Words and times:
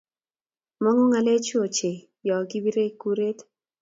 mangu 0.81 1.03
ngalechu 1.09 1.55
ochei 1.65 2.05
yo 2.27 2.35
kibirei 2.49 2.95
kuret 3.01 3.37